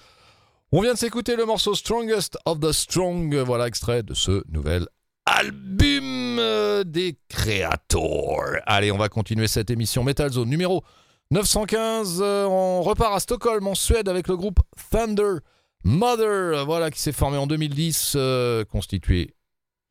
On 0.70 0.80
vient 0.80 0.92
de 0.92 0.98
s'écouter 0.98 1.34
le 1.34 1.44
morceau 1.44 1.74
Strongest 1.74 2.38
of 2.44 2.60
the 2.60 2.70
Strong, 2.70 3.34
voilà 3.34 3.66
extrait 3.66 4.04
de 4.04 4.14
ce 4.14 4.44
nouvel 4.48 4.86
album 5.26 6.38
euh, 6.38 6.84
des 6.84 7.18
Creator. 7.28 8.44
Allez, 8.64 8.92
on 8.92 8.96
va 8.96 9.08
continuer 9.08 9.48
cette 9.48 9.70
émission 9.70 10.04
Metal 10.04 10.30
Zone 10.30 10.50
numéro 10.50 10.84
915. 11.32 12.20
Euh, 12.22 12.44
on 12.44 12.82
repart 12.82 13.12
à 13.12 13.18
Stockholm, 13.18 13.66
en 13.66 13.74
Suède, 13.74 14.08
avec 14.08 14.28
le 14.28 14.36
groupe 14.36 14.60
Thunder 14.92 15.38
Mother, 15.82 16.64
voilà, 16.64 16.92
qui 16.92 17.00
s'est 17.00 17.10
formé 17.10 17.38
en 17.38 17.48
2010, 17.48 18.12
euh, 18.14 18.64
constitué 18.64 19.34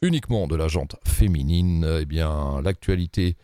uniquement 0.02 0.48
de 0.48 0.56
la 0.56 0.68
jante 0.68 0.96
féminine. 1.06 2.00
Eh 2.02 2.06
bien, 2.06 2.62
l'actualité 2.64 3.38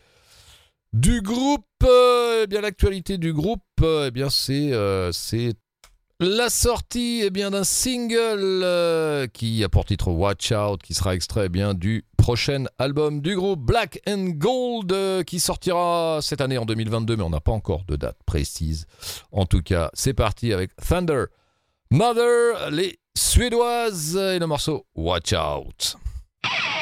du 0.95 1.21
groupe, 1.21 1.65
euh, 1.83 2.43
eh 2.43 2.47
bien, 2.47 2.61
l'actualité 2.61 3.17
du 3.17 3.33
groupe, 3.33 3.61
euh, 3.81 4.07
eh 4.07 4.11
bien, 4.11 4.29
c'est, 4.29 4.71
euh, 4.71 5.11
c'est 5.11 5.53
la 6.21 6.49
sortie 6.49 7.21
eh 7.25 7.29
bien, 7.29 7.51
d'un 7.51 7.65
single 7.65 9.27
qui 9.33 9.61
a 9.65 9.69
pour 9.69 9.83
titre 9.83 10.09
Watch 10.09 10.53
Out, 10.53 10.81
qui 10.81 10.93
sera 10.93 11.13
extrait 11.13 11.47
eh 11.47 11.49
bien, 11.49 11.73
du 11.73 12.05
prochain 12.15 12.63
album 12.79 13.19
du 13.19 13.35
groupe 13.35 13.59
Black 13.59 13.99
and 14.07 14.29
Gold, 14.37 15.25
qui 15.25 15.41
sortira 15.41 16.19
cette 16.21 16.39
année 16.39 16.57
en 16.57 16.65
2022, 16.65 17.17
mais 17.17 17.23
on 17.23 17.29
n'a 17.29 17.41
pas 17.41 17.51
encore 17.51 17.83
de 17.83 17.97
date 17.97 18.17
précise. 18.25 18.85
En 19.33 19.45
tout 19.45 19.61
cas, 19.61 19.89
c'est 19.93 20.13
parti 20.13 20.53
avec 20.53 20.73
Thunder 20.77 21.25
Mother, 21.91 22.71
les 22.71 22.99
Suédoises, 23.17 24.15
et 24.15 24.39
le 24.39 24.47
morceau 24.47 24.85
Watch 24.95 25.33
Out. 25.33 25.97
you 26.45 26.69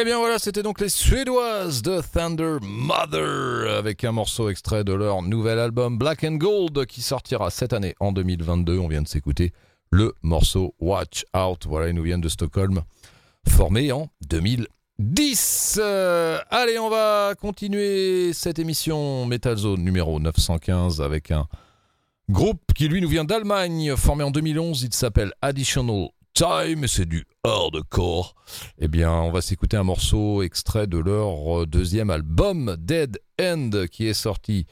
Eh 0.00 0.04
bien 0.04 0.18
voilà, 0.18 0.38
c'était 0.38 0.62
donc 0.62 0.80
les 0.80 0.88
Suédoises 0.88 1.82
de 1.82 2.00
Thunder 2.00 2.56
Mother 2.62 3.70
avec 3.76 4.02
un 4.02 4.12
morceau 4.12 4.48
extrait 4.48 4.82
de 4.82 4.94
leur 4.94 5.20
nouvel 5.20 5.58
album 5.58 5.98
Black 5.98 6.24
and 6.24 6.36
Gold 6.36 6.86
qui 6.86 7.02
sortira 7.02 7.50
cette 7.50 7.74
année 7.74 7.94
en 8.00 8.10
2022. 8.10 8.78
On 8.78 8.88
vient 8.88 9.02
de 9.02 9.08
s'écouter 9.08 9.52
le 9.90 10.14
morceau 10.22 10.74
Watch 10.80 11.26
Out. 11.36 11.66
Voilà, 11.66 11.88
ils 11.88 11.94
nous 11.94 12.02
viennent 12.02 12.22
de 12.22 12.30
Stockholm, 12.30 12.80
formés 13.46 13.92
en 13.92 14.08
2010. 14.26 15.80
Euh, 15.82 16.38
allez, 16.48 16.78
on 16.78 16.88
va 16.88 17.34
continuer 17.38 18.32
cette 18.32 18.58
émission 18.58 19.26
Metal 19.26 19.58
Zone 19.58 19.82
numéro 19.82 20.18
915 20.18 21.02
avec 21.02 21.30
un 21.30 21.46
groupe 22.30 22.72
qui 22.74 22.88
lui 22.88 23.02
nous 23.02 23.08
vient 23.08 23.24
d'Allemagne, 23.24 23.94
formé 23.96 24.24
en 24.24 24.30
2011. 24.30 24.82
Il 24.82 24.94
s'appelle 24.94 25.34
Additional 25.42 26.08
Time 26.34 26.86
c'est 26.86 27.06
du 27.06 27.26
hardcore. 27.44 28.34
Eh 28.78 28.88
bien, 28.88 29.12
on 29.12 29.30
va 29.30 29.40
s'écouter 29.40 29.76
un 29.76 29.82
morceau 29.82 30.42
extrait 30.42 30.86
de 30.86 30.98
leur 30.98 31.62
euh, 31.62 31.66
deuxième 31.66 32.10
album 32.10 32.76
Dead 32.78 33.20
End 33.40 33.70
qui 33.90 34.06
est 34.06 34.14
sorti 34.14 34.66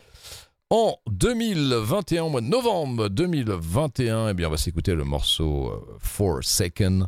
en 0.71 0.97
2021, 1.11 2.25
au 2.25 2.29
mois 2.29 2.41
de 2.41 2.47
novembre 2.47 3.09
2021. 3.09 4.31
Eh 4.31 4.35
bien, 4.35 4.49
on 4.49 4.51
va 4.51 4.57
s'écouter 4.57 4.95
le 4.95 5.05
morceau 5.05 5.71
euh, 5.71 5.97
Four 5.99 6.41
Second, 6.43 7.07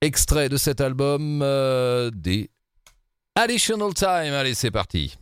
extrait 0.00 0.48
de 0.48 0.56
cet 0.56 0.80
album 0.80 1.40
euh, 1.42 2.10
des 2.10 2.50
Additional 3.34 3.92
Time. 3.94 4.32
Allez, 4.32 4.54
c'est 4.54 4.70
parti. 4.70 5.16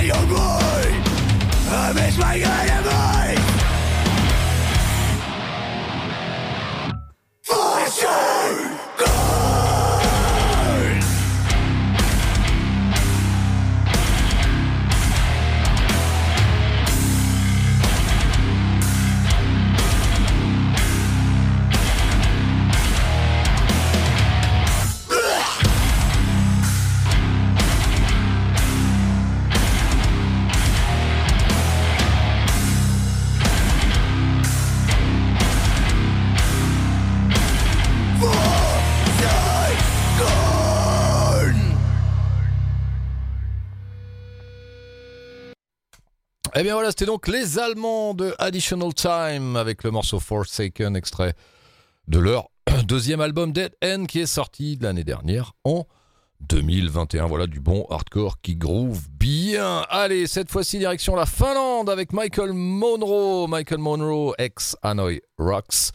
My 0.00 0.18
own 0.18 0.30
way. 0.30 1.02
I 1.68 1.92
miss 1.94 2.16
my 2.16 2.36
enemy. 2.38 3.19
C'était 46.90 47.06
donc 47.06 47.28
les 47.28 47.58
Allemands 47.58 48.14
de 48.14 48.34
Additional 48.38 48.92
Time 48.92 49.54
avec 49.54 49.84
le 49.84 49.92
morceau 49.92 50.18
Forsaken, 50.18 50.96
extrait 50.96 51.34
de 52.08 52.18
leur 52.18 52.48
deuxième 52.84 53.20
album 53.20 53.52
Dead 53.52 53.72
End 53.84 54.06
qui 54.06 54.18
est 54.18 54.26
sorti 54.26 54.76
l'année 54.80 55.04
dernière 55.04 55.52
en 55.64 55.86
2021. 56.40 57.26
Voilà 57.26 57.46
du 57.46 57.60
bon 57.60 57.86
hardcore 57.90 58.40
qui 58.40 58.56
groove 58.56 59.08
bien. 59.10 59.84
Allez, 59.88 60.26
cette 60.26 60.50
fois-ci 60.50 60.78
direction 60.78 61.14
la 61.14 61.26
Finlande 61.26 61.88
avec 61.90 62.12
Michael 62.12 62.52
Monroe. 62.54 63.46
Michael 63.46 63.78
Monroe, 63.78 64.34
ex 64.38 64.76
Hanoi 64.82 65.20
Rocks. 65.38 65.92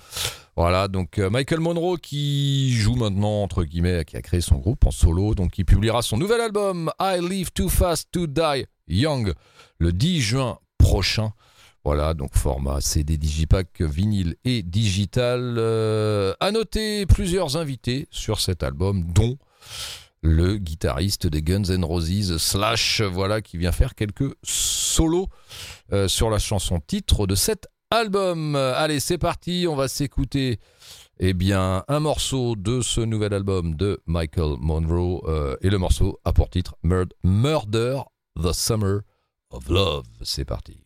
Voilà, 0.56 0.88
donc 0.88 1.20
euh, 1.20 1.30
Michael 1.30 1.60
Monroe 1.60 1.98
qui 1.98 2.72
joue 2.72 2.96
maintenant, 2.96 3.44
entre 3.44 3.66
guillemets, 3.66 4.06
qui 4.06 4.16
a 4.16 4.22
créé 4.22 4.40
son 4.40 4.56
groupe 4.56 4.86
en 4.86 4.92
solo, 4.92 5.36
donc 5.36 5.52
qui 5.52 5.66
publiera 5.66 6.02
son 6.02 6.16
nouvel 6.16 6.40
album 6.40 6.90
I 7.02 7.20
Live 7.22 7.52
Too 7.52 7.68
Fast 7.68 8.08
to 8.12 8.28
Die 8.28 8.66
Young 8.88 9.34
le 9.80 9.92
10 9.92 10.22
juin 10.22 10.60
prochain. 10.90 11.34
Voilà, 11.84 12.14
donc 12.16 12.36
format 12.36 12.82
CD 12.82 13.18
Digipack, 13.18 13.82
vinyle 13.82 14.36
et 14.44 14.64
digital. 14.64 15.56
Euh, 15.58 16.34
à 16.40 16.52
noter 16.52 17.06
plusieurs 17.06 17.58
invités 17.58 18.08
sur 18.10 18.40
cet 18.40 18.64
album, 18.64 19.04
dont 19.14 19.38
le 20.22 20.58
guitariste 20.58 21.28
des 21.28 21.44
Guns 21.44 21.66
N' 21.70 21.84
Roses, 21.86 22.38
Slash, 22.38 23.02
voilà, 23.02 23.42
qui 23.42 23.58
vient 23.58 23.72
faire 23.72 23.94
quelques 23.94 24.34
solos 24.44 25.28
euh, 25.94 26.08
sur 26.08 26.30
la 26.32 26.40
chanson 26.40 26.80
titre 26.80 27.28
de 27.28 27.36
cet 27.36 27.68
album. 27.92 28.56
Allez, 28.56 29.00
c'est 29.00 29.20
parti, 29.20 29.68
on 29.70 29.76
va 29.76 29.88
s'écouter 29.88 30.60
eh 31.20 31.34
bien, 31.34 31.84
un 31.88 32.00
morceau 32.00 32.56
de 32.56 32.82
ce 32.82 33.00
nouvel 33.02 33.34
album 33.34 33.76
de 33.76 34.02
Michael 34.08 34.56
Monroe, 34.60 35.22
euh, 35.28 35.56
et 35.62 35.70
le 35.70 35.78
morceau 35.78 36.20
a 36.26 36.34
pour 36.34 36.50
titre 36.50 36.76
Murd- 36.84 37.14
Murder 37.24 38.00
the 38.42 38.52
Summer 38.52 39.02
of 39.56 39.70
Love. 39.70 40.06
C'est 40.22 40.46
parti. 40.46 40.85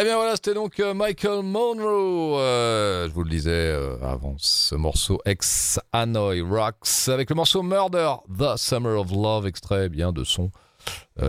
Eh 0.00 0.04
bien 0.04 0.14
voilà, 0.14 0.36
c'était 0.36 0.54
donc 0.54 0.78
euh, 0.78 0.94
Michael 0.94 1.42
Monroe. 1.42 2.38
euh, 2.38 3.08
je 3.08 3.12
vous 3.12 3.24
le 3.24 3.30
disais 3.30 3.50
euh, 3.50 3.96
avant 4.00 4.36
ce 4.38 4.76
morceau 4.76 5.20
ex 5.24 5.80
Hanoi 5.92 6.40
Rocks 6.40 7.08
avec 7.08 7.30
le 7.30 7.34
morceau 7.34 7.64
Murder, 7.64 8.12
The 8.28 8.56
Summer 8.56 9.00
of 9.00 9.10
Love, 9.10 9.48
extrait 9.48 9.88
bien 9.88 10.12
de 10.12 10.22
son 10.22 10.52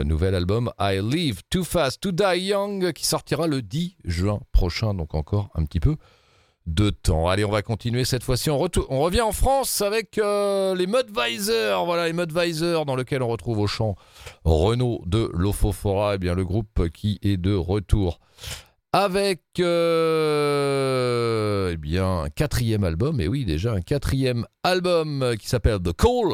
nouvel 0.06 0.36
album 0.36 0.72
I 0.80 1.00
Live 1.02 1.42
Too 1.50 1.64
Fast 1.64 2.02
to 2.02 2.12
Die 2.12 2.42
Young 2.42 2.94
qui 2.94 3.08
sortira 3.08 3.48
le 3.48 3.64
10 3.64 3.98
juin 4.06 4.40
prochain, 4.52 4.94
donc 4.94 5.16
encore 5.16 5.50
un 5.56 5.66
petit 5.66 5.80
peu 5.80 5.96
de 6.74 6.90
temps. 6.90 7.28
Allez, 7.28 7.44
on 7.46 7.52
va 7.52 7.62
continuer 7.62 8.06
cette 8.06 8.24
fois-ci. 8.24 8.50
On, 8.50 8.58
revient 8.58 9.22
en 9.22 9.32
France 9.32 9.82
avec 9.82 10.18
euh, 10.18 10.76
les 10.76 10.88
Mudvisors. 10.88 11.86
Voilà, 11.86 12.08
les 12.08 12.14
Mudvisors 12.14 12.86
dans 12.86 12.96
lequel 12.96 13.22
on 13.22 13.28
retrouve 13.28 13.60
au 13.60 13.68
chant 13.68 13.96
Renault 14.44 15.02
de 15.06 15.30
Lofofora, 15.34 16.16
eh 16.16 16.18
bien 16.18 16.34
le 16.36 16.46
groupe 16.46 16.90
qui 16.90 17.20
est 17.22 17.38
de 17.38 17.54
retour 17.54 18.20
avec 18.92 19.44
euh, 19.60 20.50
eh 21.74 21.78
bien 21.78 22.22
un 22.22 22.30
quatrième 22.30 22.84
album, 22.84 23.22
et 23.22 23.28
oui 23.28 23.46
déjà 23.46 23.74
un 23.74 23.82
quatrième 23.82 24.48
album 24.64 25.36
qui 25.40 25.48
s'appelle 25.48 25.80
The 25.80 25.94
Call, 25.94 26.34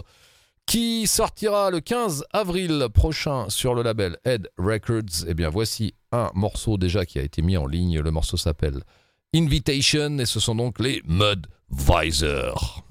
qui 0.66 1.06
sortira 1.06 1.70
le 1.70 1.82
15 1.82 2.24
avril 2.32 2.88
prochain 2.94 3.50
sur 3.50 3.76
le 3.76 3.84
label 3.84 4.18
Head 4.24 4.50
Records. 4.58 5.26
Eh 5.28 5.34
bien 5.34 5.50
voici 5.50 5.96
un 6.12 6.32
morceau 6.34 6.78
déjà 6.78 7.06
qui 7.06 7.20
a 7.20 7.24
été 7.24 7.42
mis 7.42 7.58
en 7.58 7.68
ligne. 7.68 8.00
Le 8.00 8.12
morceau 8.12 8.38
s'appelle 8.38 8.82
Invitation 9.36 10.18
et 10.20 10.26
ce 10.26 10.40
sont 10.40 10.56
donc 10.56 10.80
les 10.80 11.02
Mudvisors. 11.06 12.86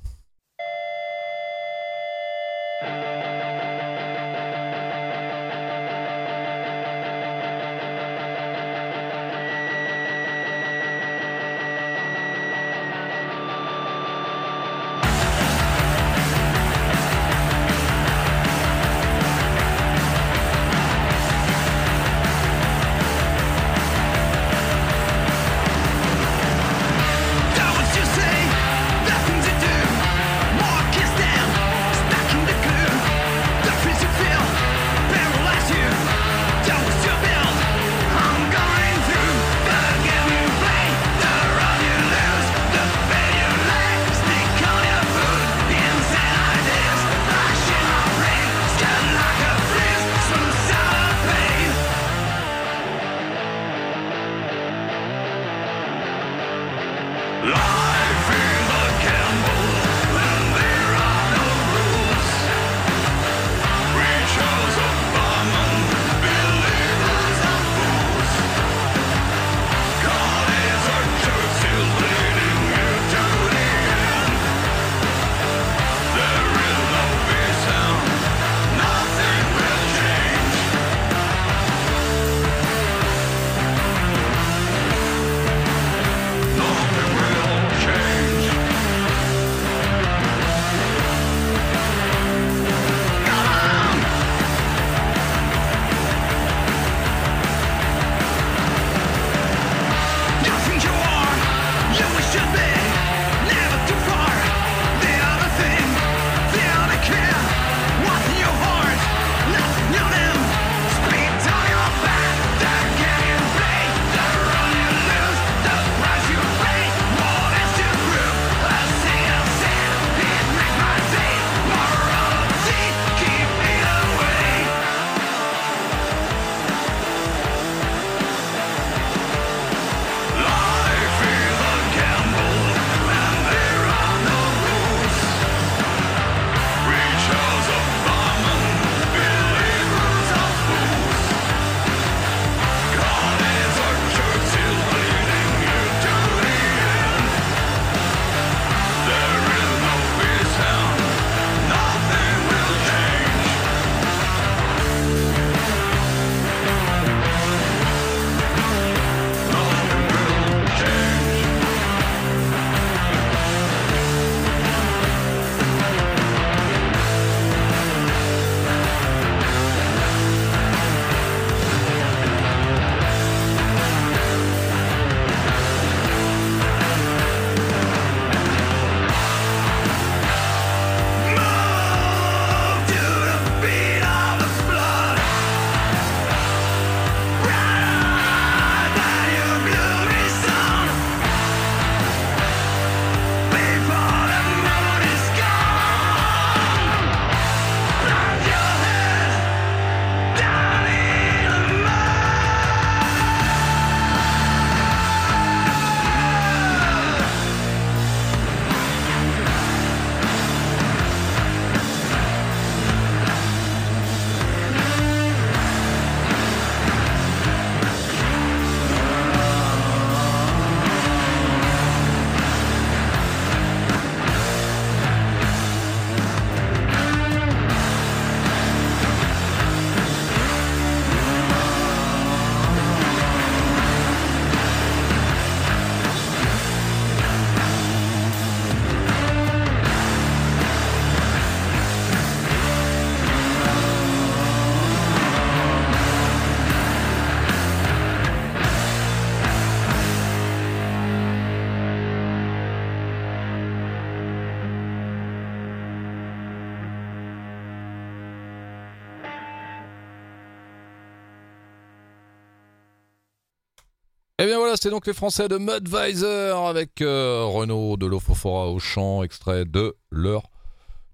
Eh 264.44 264.46
bien 264.46 264.58
voilà, 264.58 264.74
c'était 264.74 264.90
donc 264.90 265.06
les 265.06 265.14
Français 265.14 265.48
de 265.48 265.56
Mudvisor 265.56 266.68
avec 266.68 267.00
euh, 267.00 267.46
Renault 267.46 267.96
de 267.96 268.04
l'Ofofora 268.04 268.66
au 268.68 268.78
chant, 268.78 269.22
extrait 269.22 269.64
de 269.64 269.96
leur 270.10 270.42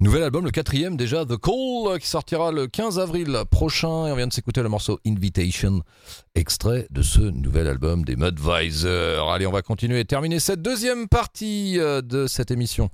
nouvel 0.00 0.24
album, 0.24 0.44
le 0.44 0.50
quatrième 0.50 0.96
déjà, 0.96 1.24
The 1.24 1.36
Call, 1.36 2.00
qui 2.00 2.08
sortira 2.08 2.50
le 2.50 2.66
15 2.66 2.98
avril 2.98 3.38
prochain. 3.48 4.08
Et 4.08 4.10
on 4.10 4.16
vient 4.16 4.26
de 4.26 4.32
s'écouter 4.32 4.64
le 4.64 4.68
morceau 4.68 4.98
Invitation, 5.06 5.82
extrait 6.34 6.88
de 6.90 7.02
ce 7.02 7.20
nouvel 7.20 7.68
album 7.68 8.04
des 8.04 8.16
Mudvisor. 8.16 9.32
Allez, 9.32 9.46
on 9.46 9.52
va 9.52 9.62
continuer 9.62 10.00
et 10.00 10.04
terminer 10.04 10.40
cette 10.40 10.60
deuxième 10.60 11.06
partie 11.06 11.78
euh, 11.78 12.02
de 12.02 12.26
cette 12.26 12.50
émission 12.50 12.90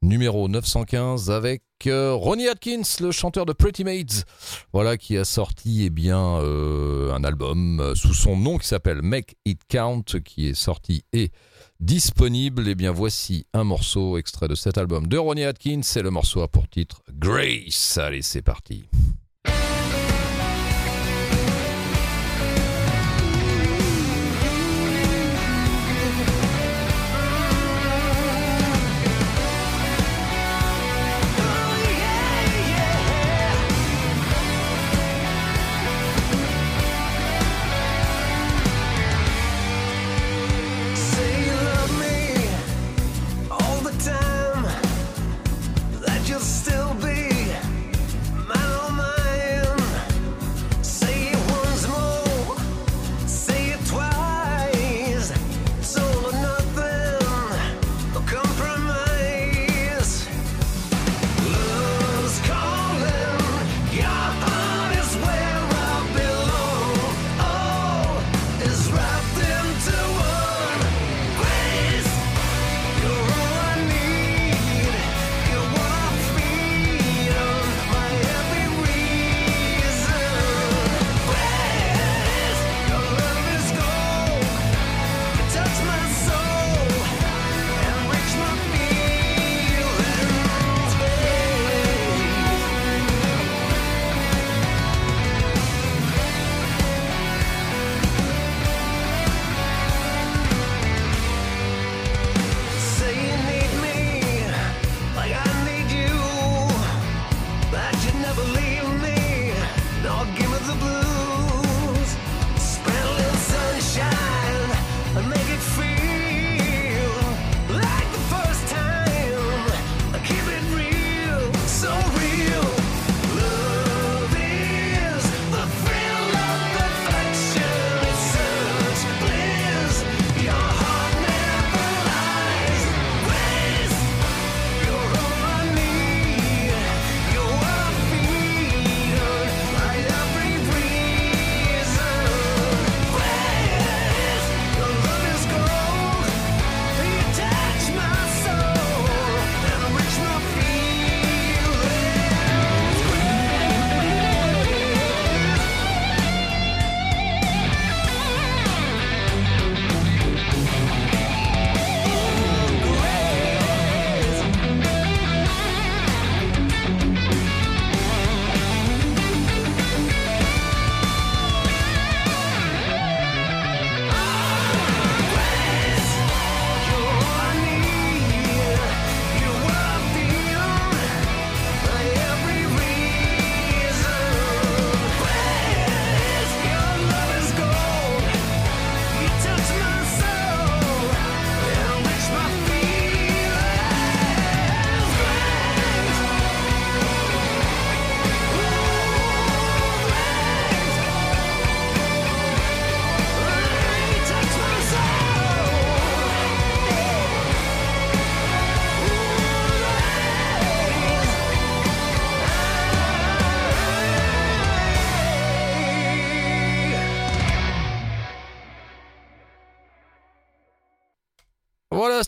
numéro 0.00 0.46
915 0.46 1.28
avec 1.32 1.62
euh, 1.86 2.14
Ronnie 2.14 2.48
Atkins, 2.48 2.82
le 3.00 3.10
chanteur 3.10 3.46
de 3.46 3.52
Pretty 3.52 3.84
Maids, 3.84 4.24
voilà 4.72 4.96
qui 4.96 5.16
a 5.16 5.24
sorti 5.24 5.84
eh 5.84 6.10
euh, 6.10 7.12
un 7.12 7.24
album 7.24 7.80
euh, 7.80 7.94
sous 7.94 8.14
son 8.14 8.36
nom 8.36 8.58
qui 8.58 8.66
s'appelle 8.66 9.02
Make 9.02 9.36
It 9.44 9.60
Count, 9.68 10.04
qui 10.24 10.48
est 10.48 10.54
sorti 10.54 11.04
et 11.12 11.30
disponible. 11.80 12.68
Et 12.68 12.74
bien 12.74 12.92
voici 12.92 13.46
un 13.52 13.64
morceau 13.64 14.18
extrait 14.18 14.48
de 14.48 14.54
cet 14.54 14.78
album 14.78 15.06
de 15.06 15.16
Ronnie 15.16 15.44
Atkins, 15.44 15.80
c'est 15.82 16.02
le 16.02 16.10
morceau 16.10 16.42
a 16.42 16.48
pour 16.48 16.68
titre 16.68 17.02
Grace. 17.12 17.98
Allez, 17.98 18.22
c'est 18.22 18.42
parti. 18.42 18.84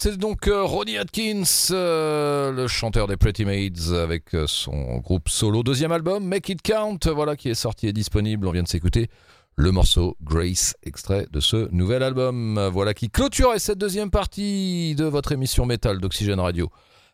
C'était 0.05 0.19
donc 0.19 0.49
euh, 0.49 0.63
Ronnie 0.63 0.99
Atkins, 0.99 1.45
euh, 1.71 2.53
le 2.53 2.69
chanteur 2.69 3.07
des 3.07 3.17
Pretty 3.17 3.47
Maids, 3.47 3.91
avec 3.95 4.35
euh, 4.35 4.45
son 4.47 4.99
groupe 4.99 5.31
solo. 5.31 5.63
Deuxième 5.63 5.93
album, 5.93 6.27
Make 6.27 6.51
It 6.51 6.61
Count, 6.61 6.99
voilà, 7.07 7.37
qui 7.37 7.49
est 7.49 7.55
sorti 7.55 7.87
et 7.87 7.95
disponible. 7.95 8.47
On 8.47 8.51
vient 8.51 8.63
de 8.63 8.69
s'écouter 8.69 9.09
le 9.57 9.73
morceau 9.73 10.19
Grace, 10.23 10.77
extrait 10.83 11.27
de 11.33 11.41
ce 11.41 11.71
nouvel 11.73 12.03
album. 12.03 12.69
Voilà 12.71 12.93
qui 12.93 13.09
clôturait 13.09 13.59
cette 13.59 13.79
deuxième 13.79 14.11
partie 14.11 14.95
de 14.95 15.07
votre 15.07 15.33
émission 15.33 15.65
Metal 15.65 15.99
d'Oxygène 15.99 16.41
Radio. 16.41 16.69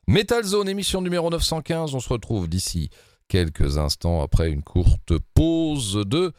Metal 0.08 0.42
Zone, 0.42 0.68
émission 0.68 1.00
numéro 1.00 1.30
915. 1.30 1.94
On 1.94 2.00
se 2.00 2.08
retrouve 2.08 2.48
d'ici 2.48 2.90
quelques 3.28 3.78
instants 3.78 4.20
après 4.20 4.50
une 4.50 4.64
courte 4.64 5.12
pause 5.34 6.02
de 6.06 6.32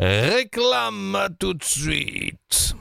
réclame. 0.00 1.28
Tout 1.38 1.54
de 1.54 1.62
suite. 1.62 2.74